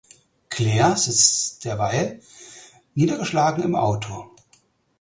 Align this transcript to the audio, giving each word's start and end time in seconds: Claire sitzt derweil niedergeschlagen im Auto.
Claire 0.49 0.97
sitzt 0.97 1.63
derweil 1.63 2.21
niedergeschlagen 2.95 3.63
im 3.63 3.75
Auto. 3.75 4.31